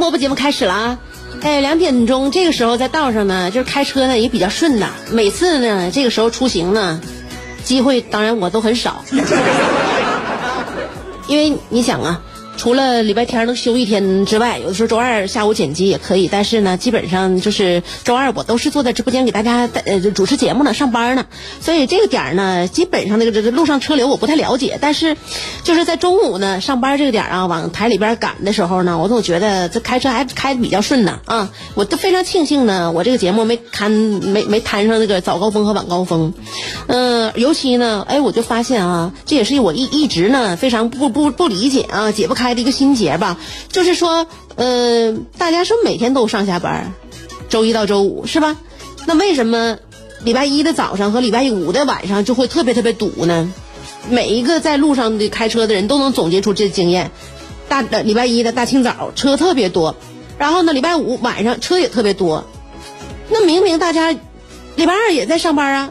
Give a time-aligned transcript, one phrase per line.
[0.00, 0.98] 播播节目开始了啊！
[1.42, 4.88] 哎，两点钟这个时候在道上呢，就是开车呢也比较顺的。
[5.12, 7.02] 每次呢这个时候出行呢，
[7.64, 9.04] 机会当然我都很少，
[11.28, 12.22] 因为你想啊。
[12.60, 16.28] 除了礼拜天能休一天之外，有的时候周二下午剪辑也可以。
[16.30, 21.24] 但是呢，基本上就是周二我都是坐在直播间给大家呃主持节目呢，上班呢。
[21.62, 24.76] 所以这个点儿呢，基本上那个这这路上车流我不太了解。
[24.78, 25.16] 但是
[25.64, 31.50] 就是在中午呢上班这个点儿啊，往台里边赶的时候呢，我总觉得这开车还开的比较顺呢啊。
[31.74, 36.34] 我都非常庆幸呢，我这个节目没摊没没摊上那个早高峰和晚高峰。
[36.88, 42.49] 嗯，尤其呢，哎，我就发现啊，这也是我一一直呢非常不不不理解啊，解不开。
[42.50, 43.38] 开的一个心结吧，
[43.70, 46.92] 就是说，呃，大家说每天都上下班，
[47.48, 48.56] 周一到周五是吧？
[49.06, 49.78] 那为什么
[50.24, 53.52] 礼拜一的早上和礼拜五的晚上就会特别特别堵呢？
[54.08, 57.12] 每一个在路上的开车的人都能总结出这经验。
[57.68, 59.94] 大礼拜一的大清早车特别多，
[60.36, 62.44] 然后呢，礼拜五晚上车也特别多。
[63.28, 64.10] 那明明大家
[64.74, 65.90] 礼拜二也在上班啊。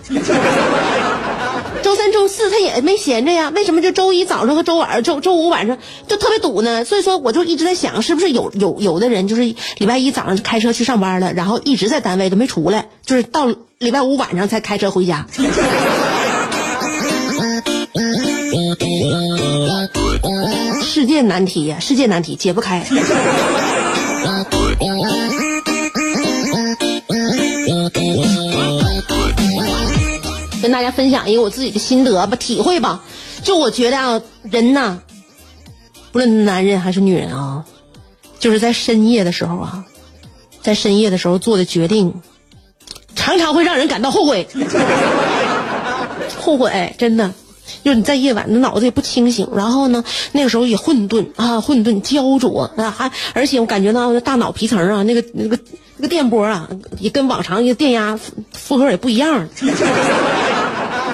[1.89, 6.85] 周三、周四他也没闲着呀，为什么就周一早上和周晚、周周五晚上就特别堵呢？
[6.85, 13.47] 所以说，我就一直在想，是不是有有有的人就是礼拜一早上开车去上班了，然后一直在单位都没出来，就是到
[13.79, 15.25] 礼拜五晚上才开车回家。
[20.83, 22.85] 世界难题呀，世界难题解不开。
[30.91, 33.03] 分享一个我自己的心得吧，体会吧。
[33.43, 34.99] 就我觉得啊，人呐，
[36.11, 37.65] 不论男人还是女人啊，
[38.39, 39.85] 就是在深夜的时候啊，
[40.61, 42.21] 在深夜的时候做的决定，
[43.15, 44.47] 常常会让人感到后悔。
[46.41, 47.33] 后悔，真的，
[47.83, 55.57] 就是你在夜晚，你脑子也不清醒，然后呢，那个时候也混沌啊，混沌焦灼啊，还而且我感觉到大脑皮层啊，那个那个
[55.97, 58.19] 那个电波啊，也跟往常一个电压
[58.51, 59.47] 负荷也不一样。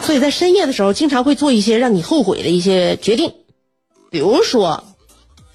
[0.05, 3.33] 所以在深夜的时候，经常会做一些让你后悔的一些决定，
[4.11, 4.83] 比如说，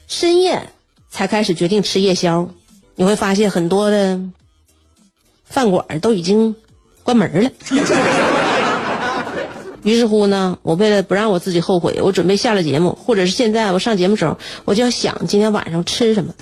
[0.08, 0.70] 深夜
[1.08, 2.50] 才开始决定吃夜宵，
[2.96, 4.20] 你会发现很多的
[5.44, 6.56] 饭馆都已经
[7.04, 7.50] 关门了。
[9.84, 16.34] 于是乎呢，我为了不让我自己后悔，我准备下了节目，或者是现在我上节目时候，我就要想今天晚上吃什么。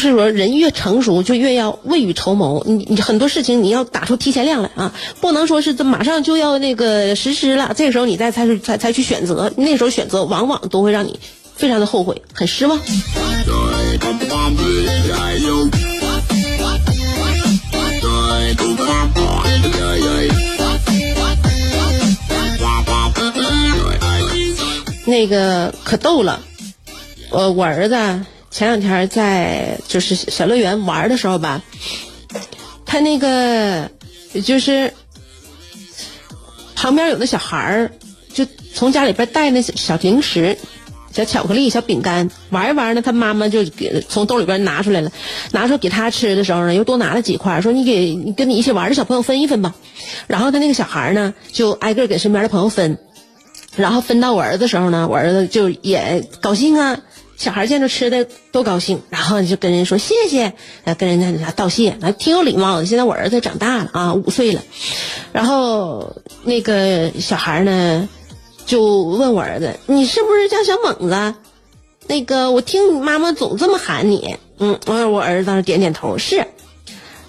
[0.00, 2.62] 是说，人越成熟，就越要未雨绸缪。
[2.66, 11.20] 你你很多事情，你要打出提前量来啊，不能说是这马上就要那个实施了，这个时候你再才才才去选择，那时候选择往往都会让你
[11.54, 12.80] 非常的后悔，很失望。
[25.04, 26.40] 那个可逗了，
[27.30, 27.96] 我我儿子。
[28.50, 31.62] 前两天在就是小乐园玩的时候吧，
[32.84, 33.90] 他那个
[34.44, 34.92] 就是
[36.74, 37.92] 旁边有那小孩儿，
[38.32, 38.44] 就
[38.74, 40.58] 从家里边带那小零食、
[41.12, 45.12] 小巧克力、小饼干玩一玩呢，他妈妈就给从兜里边拿出来了，
[45.52, 49.74] 拿出给他吃的时候呢，又多拿了几块，说你给跟你一起玩的小朋友分一分吧。
[50.26, 52.98] 然后他那个小孩呢，就挨个给身边的朋友分，
[53.76, 56.98] 然后分到我儿子时候呢，我儿子就也高兴啊。
[57.40, 60.52] 小孩见着吃的多高兴，然后就跟人说谢谢，
[60.98, 62.84] 跟人家道谢，啊，挺有礼貌的。
[62.84, 64.62] 现在我儿子长大了啊，五岁了，
[65.32, 68.06] 然后那个小孩呢，
[68.66, 71.34] 就问我儿子：“你是不是叫小猛子？”
[72.06, 76.46] 那个我听你妈妈总这么喊你，嗯，我我儿子当时点点头，是。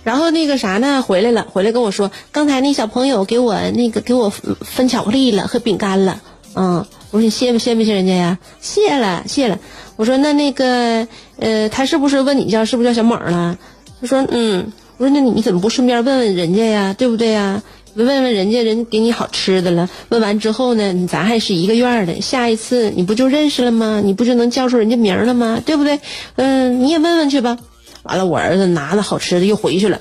[0.03, 6.21] 然后那个啥呢，回来了，回来跟我说，刚才那小朋友给我那个给我分巧克力了和饼干了，
[6.53, 8.39] 嗯，我说你谢不谢不谢人家呀？
[8.59, 9.59] 谢了，谢了。
[9.95, 13.57] 我说那那个呃，他是不是问你叫是不是叫小猛了？
[14.01, 14.71] 他说嗯。
[14.97, 16.93] 我说那你怎么不顺便问问人家呀？
[16.95, 17.63] 对不对呀？
[17.95, 19.89] 问问人家人给你好吃的了。
[20.09, 23.99] 问完之后呢，咱还是一个院的，下一次你不就认识了吗？
[24.05, 25.59] 你不就能叫出人家名了吗？
[25.65, 25.99] 对不对？
[26.35, 27.57] 嗯，你也问问去吧。
[28.03, 29.99] 完了，我儿子拿了好吃的又回去了，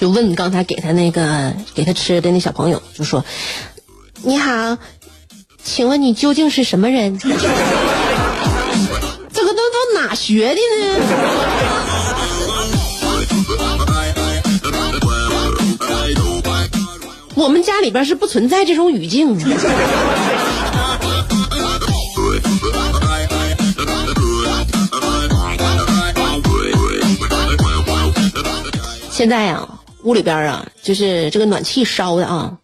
[0.00, 3.22] 就问刚才给他那个给他吃的那小朋友，就说
[4.24, 4.78] ：“你好，
[5.68, 7.18] 请问你究竟是什么人？
[7.18, 7.38] 这个
[9.52, 10.96] 都都哪学的呢？”
[17.34, 19.44] 我们家里边是不存在这种语境的。
[29.10, 29.68] 现在呀，
[30.04, 32.56] 屋里边啊，就是这个暖气烧的啊。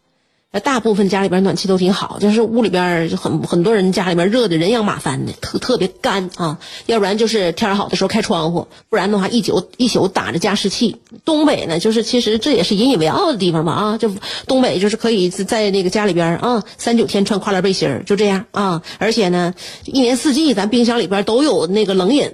[0.61, 6.59] 大部分家里边暖气都挺好，就是屋里边很很多人家里边热的人仰马翻的，特特别干啊。
[6.87, 10.97] 要不然就是天好的时候开窗户，不然的话一宿一宿打着加湿器。
[11.25, 14.11] 东北呢，就是其实这也是引以为傲的地方嘛啊，就
[14.47, 18.83] 东北就是可以在那个家里边啊，三九天穿跨栏背心儿，就这样啊。
[18.99, 22.31] 而且呢，一年四季咱冰箱里边都有那个冷饮，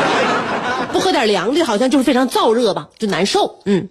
[0.90, 3.58] 不喝点凉的，好像就是非常燥热吧，就难受。
[3.66, 3.88] 嗯。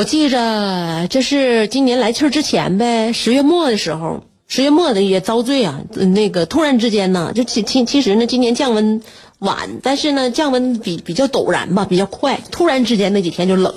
[0.00, 5.82] 我记着，这是今年来气儿之前呗，十月末的时候，十月末的也遭罪啊。
[5.92, 9.02] 那个突然之间呢，就其其其实呢，今年降温
[9.40, 12.40] 晚，但是呢，降温比比较陡然吧，比较快。
[12.50, 13.74] 突然之间那几天就冷，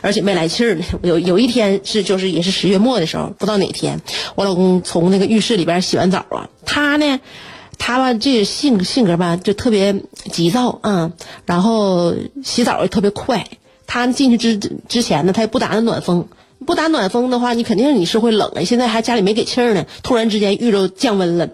[0.00, 0.86] 而且没来气儿呢。
[1.02, 4.00] 有有一天是就是也是十月末的时候，不知道哪天，
[4.36, 7.20] 我老公从那个浴室里边洗完澡啊，他呢，
[7.76, 11.12] 他吧这性性格吧就特别急躁啊，
[11.44, 13.46] 然后洗澡也特别快。
[13.88, 16.28] 他进去之之前呢，他也不打那暖风，
[16.64, 18.64] 不打暖风的话，你肯定你是会冷的。
[18.64, 21.48] 现在还家里没给气儿呢，突然之间遇着降温了，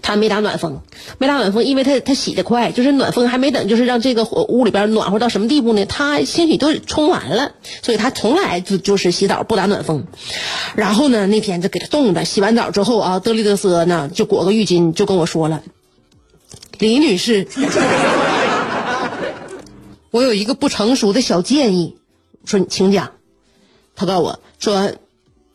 [0.00, 0.80] 他没打暖风，
[1.18, 5.84] 没打暖风，因为他他洗的快，就是暖风还没等，就是让这个屋里边暖和到什么地步呢？
[5.86, 7.50] 他兴许都冲完了，
[7.82, 10.04] 所以他从来就就是洗澡不打暖风。
[10.76, 15.62] 然后呢，那天就给他冻的，洗完澡之后啊，嘚里嘚瑟呢，就裹个浴巾，就跟我说了，
[16.78, 17.48] 李女士。
[20.10, 21.96] 我有一个不成熟的小建议，
[22.44, 23.12] 说你请讲。
[23.94, 24.92] 他告诉我说，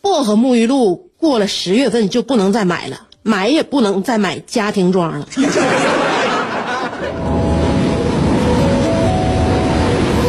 [0.01, 5.27] 薄荷沐浴露过了十月份就不能再买了，买也不能再买家庭装了。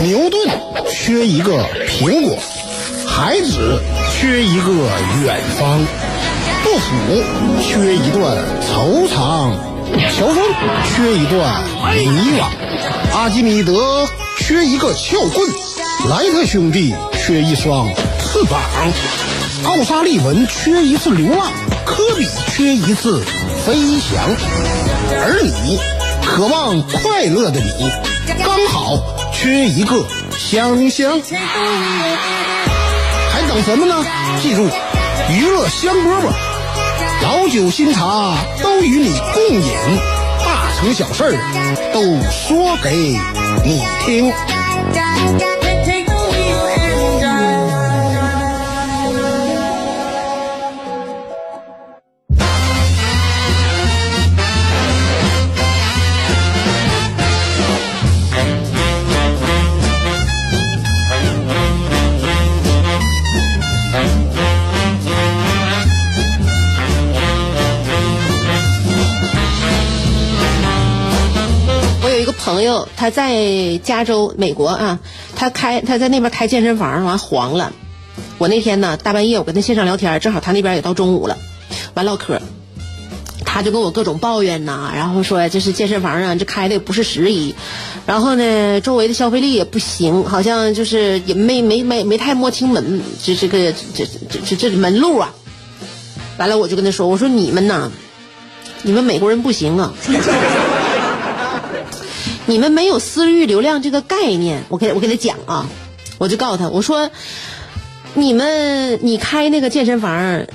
[0.03, 0.49] 牛顿
[0.91, 2.37] 缺一个苹果，
[3.07, 3.81] 孩子
[4.13, 4.73] 缺一个
[5.25, 5.87] 远方，
[6.65, 7.23] 杜甫
[7.63, 9.53] 缺一段惆怅，
[10.17, 10.43] 乔峰
[10.85, 11.63] 缺一段
[11.95, 12.09] 迷
[12.41, 12.51] 惘。
[13.17, 15.49] 阿基米德缺一个撬棍，
[16.11, 17.89] 莱特兄弟缺一双
[18.21, 18.61] 翅膀，
[19.65, 21.51] 奥沙利文缺一次流浪，
[21.87, 23.25] 科比缺一次
[23.65, 24.23] 飞翔，
[25.13, 25.79] 而你，
[26.27, 27.91] 渴望快乐的你，
[28.45, 28.99] 刚好
[29.33, 30.05] 缺一个
[30.37, 31.19] 香香。
[33.33, 34.05] 还等什么呢？
[34.43, 34.69] 记住，
[35.31, 36.31] 娱乐香饽饽，
[37.23, 40.16] 老酒新茶都与你共饮。
[40.77, 41.33] 成小事儿
[41.91, 43.19] 都说给
[43.65, 44.31] 你听。
[72.57, 74.99] 朋友他在加州美国啊，
[75.35, 77.71] 他开他在那边开健身房，完黄了。
[78.39, 81.37] 我那天呢大半夜我跟他线上聊天，正好他那边也到中午了，
[81.93, 82.41] 完唠嗑，
[83.45, 87.55] 他就跟我各种抱怨呐，然后说这是健身房啊，这开的也不是时宜，
[88.07, 95.35] 然后呢周围的消费力也不行，好像就是也没没没没太摸清门这这个这这这这门路啊。
[96.39, 97.91] 完了我就跟他说，我说你们呐，
[98.81, 99.93] 你们美国人不行啊。
[102.49, 105.67] 你们没有私域流量这个概念，我给我给他讲啊，
[106.19, 107.11] 我就告诉他，我说，
[108.15, 110.47] 你们你开那个健身房，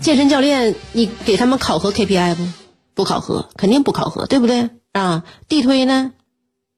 [0.00, 2.46] 健身教练，你给他们考核 KPI 不？
[2.94, 5.24] 不考核，肯定不考核，对不对啊？
[5.48, 6.12] 地推呢？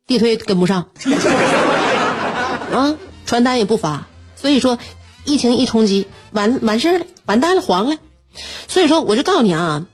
[0.07, 0.89] 地推跟不上，
[2.73, 4.79] 啊，传单也不发，所以说，
[5.27, 7.99] 疫情一冲击，完完事儿了，完蛋了，黄了，
[8.67, 9.85] 所以说我就告诉你啊。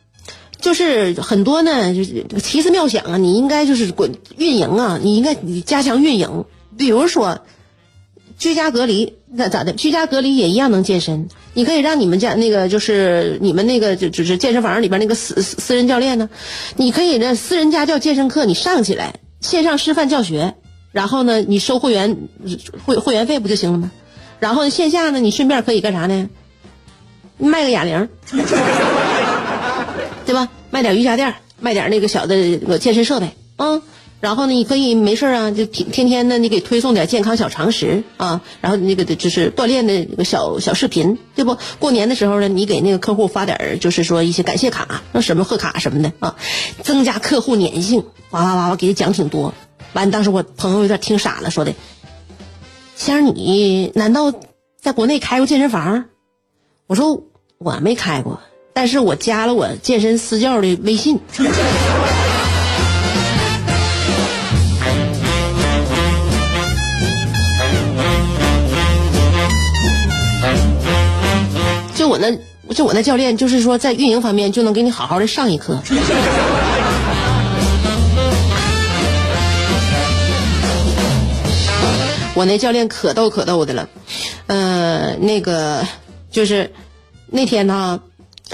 [0.65, 6.47] 就是很多呢，就是奇思妙想啊，你应该就是滚运营啊，你应该你加强运营。
[6.79, 7.41] 比如说，
[8.39, 9.73] 居家隔离那咋的？
[9.75, 11.29] 居家隔离也一样能健身。
[11.53, 16.31] 你可以让你们家那个就是你们那个就就是健身房里边那个私私私人教练呢，
[16.77, 20.55] 你可以呢私人家教健身课你上起来，线上示范教学，
[20.93, 22.17] 然后呢你收会员
[22.87, 23.91] 会会员费不就行了吗？
[24.41, 26.31] 然后线下呢你顺便可以干啥呢？
[27.37, 28.09] 卖个哑铃，
[30.27, 30.49] 对吧？
[30.71, 33.83] 卖点瑜伽垫，卖点那个小的那个健身设备，嗯。
[34.21, 41.59] 然后呢，你可以没事啊，就天天天的你给推送点健康小常识啊，然后那个就是锻炼的小小视频，对不？
[41.79, 46.37] 过年的时候呢，你给那个客户发点就是说一些感谢卡，那什么贺卡什么的啊，
[46.83, 49.53] 增加客户粘性，哇哇哇哇，给他讲挺多。
[49.93, 51.75] 完，当时我朋友有点听傻了，说的
[52.97, 54.33] ：“先生，你难道
[54.81, 56.07] 在国内开过健身房？”
[56.89, 57.25] 我说
[57.59, 58.41] ：“我没开过，
[58.75, 61.19] 但是我加了我健身私教的微信。”
[71.95, 72.31] 就我那，
[72.75, 75.81] 就我那教练，就是说在运营方面就能给你好好的上一课。
[82.35, 83.89] 我那教练可逗可逗的了，
[84.49, 85.87] 呃，那个
[86.33, 86.71] 就是
[87.29, 88.01] 那天呢，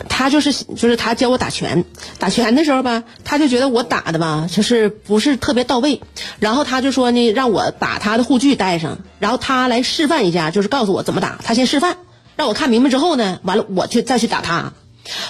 [0.09, 1.85] 他就是就是他教我打拳，
[2.19, 6.01] 打拳的时候吧，他就觉得我打的吧，就是不是特别到位，
[6.39, 11.97] 然后他就说呢，让我把他的护具带上，然后他来示范一下，就是告诉我怎么打，他先示范。
[12.37, 14.73] 让我看明白之后呢，完了我去再去打他。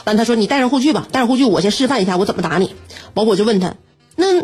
[0.05, 2.77] 完他说你带上护具吧，带上护具我先示范一下我怎么打你。
[3.15, 3.75] 完我就问他，
[4.15, 4.43] 那，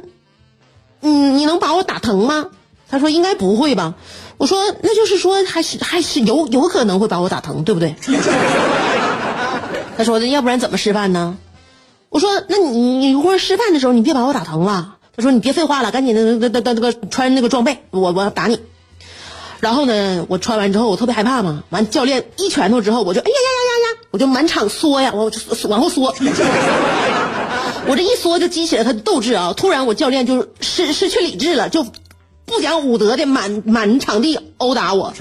[1.03, 2.47] 嗯，你能把我打疼吗？
[2.89, 3.95] 他说应该不会吧。
[4.39, 7.95] 我说那就是说还是还是有有可能会把我打疼，对不对？
[9.97, 11.39] 他说的要不然怎么示范呢？
[12.09, 14.97] 我说那你一会儿示范的时候你别把我打疼了。
[15.17, 18.61] 他说你别废话了，赶紧的那那那那个穿那个装备，我我打你。
[19.61, 26.15] 然后呢，我穿完之后我特别害怕嘛，完教练一拳头之后，我就哎呀呀呀呀呀，我就满场缩呀，我就往后缩，
[27.89, 29.55] 我这一缩就激起了他的斗志啊！
[29.57, 31.85] 突然我教练就失失去理智了，就
[32.45, 35.15] 不讲武德的满满场地殴打我。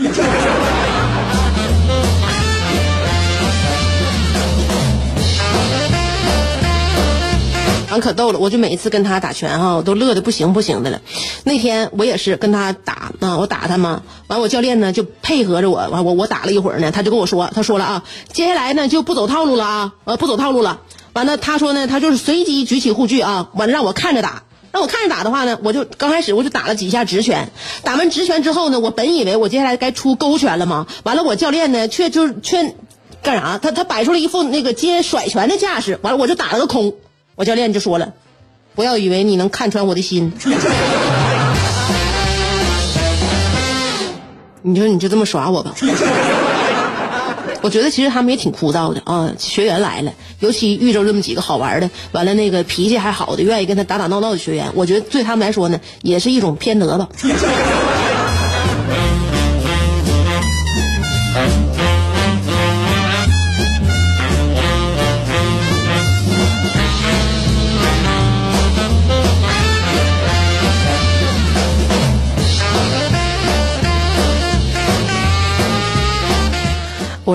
[8.00, 11.02] 可逗了，我就每一次跟他打拳哈，我都乐的不行不行的了。
[11.44, 20.80] 那天我也是跟他打啊，我打他嘛，完我教练呢就配合着我，完我我打了一会儿呢，他就跟我说，他说了啊，接下来呢就不走套路了啊，呃不走套路了。
[21.14, 27.50] 完了他说呢，他就是随机举起护具啊，完了让我看着打，让我看着打的话呢，我就刚开始我就打了几下直拳，
[27.84, 32.76] 打完直拳之后呢，我本以为我接下来该出勾拳了嘛，完了我教练呢却就是却
[33.24, 33.58] 干啥？
[33.58, 36.94] 他他摆出了一副那个接甩拳的架势，完了我就打了个空。
[37.36, 38.14] 我教练就说了
[38.76, 40.32] ：“不要以为你能看穿我的心。”
[44.62, 45.76] 你说你就这么耍我吧？
[47.62, 49.32] 我觉得其实他们也挺枯燥的啊。
[49.38, 57.10] 学员来了，尤其遇着这么几个好玩的，完了那个脾气还好的，愿意跟他打打闹闹的学员，我觉得对他们来说呢，也是一种偏得吧。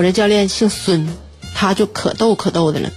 [0.01, 1.07] 我这教练姓孙，
[1.53, 2.89] 他就可逗可逗的了。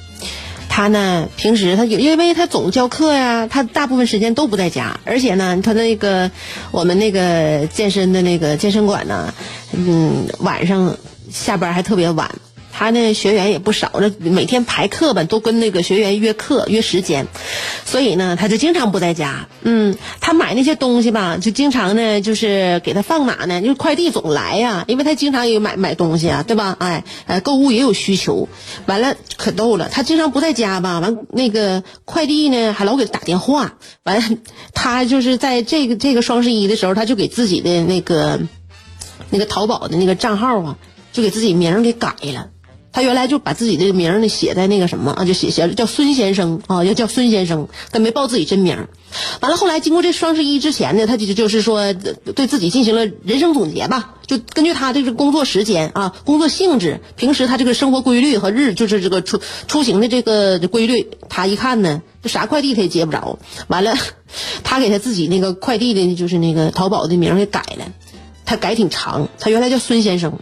[0.71, 4.99] 他呢，平时他有，因为他总教课呀，他大部分时间都不在家。
[5.05, 6.31] 而且呢，他那个
[6.71, 9.35] 我们那个健身的那个健身馆呢，
[9.73, 10.97] 嗯，晚上
[11.31, 12.37] 下班还特别晚。
[12.77, 17.29] 他那学员也不少，那每天排课吧，都跟那个学员约课约时间，
[17.85, 19.49] 所以呢，他就经常不在家。
[19.63, 23.63] 嗯，他买那些东西吧，就经常呢，就是给他放哪呢？
[23.63, 26.77] 就快递总来呀，因为他经常也买买东西啊，对吧？
[26.81, 28.49] 哎，呃，购物也有需求。
[28.87, 30.99] 完了，可逗了，他经常不在家吧？
[30.99, 33.75] 完，那个快递呢，还老给他打电话。
[34.03, 34.41] 完，
[34.75, 38.41] 他就是在这个这个双十一的时候，他就给自己的那个
[39.31, 40.77] 那个淘宝的那个账号啊，
[41.13, 42.51] 就给自己名儿给改了。
[42.95, 48.87] 他原来就把自己的名呢写在那个什么啊，就写写叫孙先生啊，要叫孙先生，他没报自己真名。
[49.41, 63.41] 完了后来经过这双十一之前呢，他就就是说对自己进行了人生总结吧，就根据他这个工作时间啊、工作性质、平时他这个生活规律和日就是这个出出行的这个规律，他一看呢，这啥快递他也接不着。
[63.67, 63.97] 完了，
[64.63, 67.87] 他给他自己那个快递的就是那个淘宝的名给改了，
[68.47, 70.39] 他改挺长，他原来叫孙先生。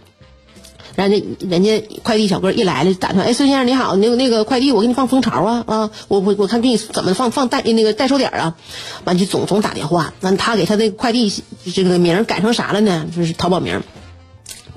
[0.95, 8.55] 然后人家快递小哥一来了，打算，哎，孙先生你好，那个那个快递我给你放蜂巢啊啊，我我我看给你怎么放放代那个代收点啊，
[9.03, 11.33] 完就总总打电话，完他给他那个快递
[11.73, 13.07] 这个名改成啥了呢？
[13.15, 13.81] 就是淘宝名，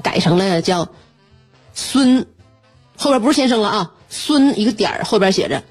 [0.02, 0.88] 改成了叫
[1.74, 2.24] 孙，
[2.96, 5.64] 后边不是先生了啊，孙一个点后边写着，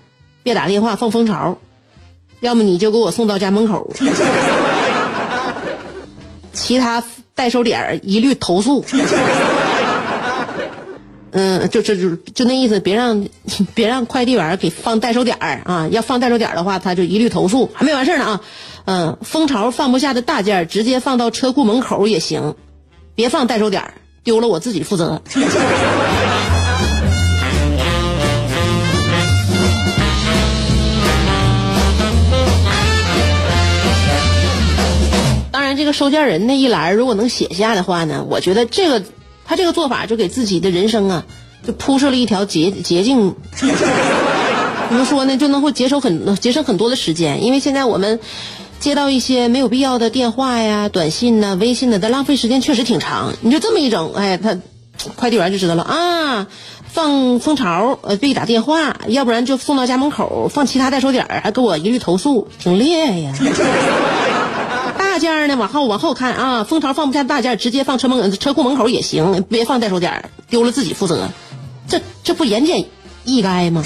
[0.43, 1.57] 别打电话放蜂巢，
[2.39, 3.91] 要么你就给我送到家门口，
[6.53, 8.85] 其他代收点一律投诉。
[11.37, 13.27] 嗯，就就就就那意思，别让
[13.75, 15.89] 别让快递员给放代收点儿啊！
[15.91, 17.69] 要放代收点的话，他就一律投诉。
[17.73, 18.41] 还没完事儿呢啊！
[18.85, 22.55] 嗯，蜂巢放不下的大件直接放到车库门口也行，
[23.15, 23.83] 别放代收点，
[24.23, 25.21] 丢了我自己负责。
[35.51, 39.03] 当然，这个收件人那一栏如果能写下的话呢，我觉得这个
[39.45, 41.25] 他这个做法就给自己的人生啊，
[41.65, 43.35] 就铺设了一条捷捷径。
[44.87, 45.37] 怎么说呢？
[45.37, 48.19] 就能会节省很节省很多的时间，因为现在我们
[48.79, 53.33] 接到一些没有必要的电话呀、短信呐、微信呐，它浪费时间确实挺长。
[53.41, 54.57] 你就这么一整，哎，他
[55.15, 56.47] 快递员就知道了啊，
[56.87, 63.33] 放蜂巢呃别打电话，要不然就送到家门口，放其他代收点还给我一律投诉，挺厉害呀。
[65.15, 71.29] 大件儿呢，往后往后看啊，蜂巢放不下大件，直接放车门车库门口也行，别放代收点，丢了自己负责，
[71.87, 72.83] 这这不言简
[73.23, 73.81] 意赅吗？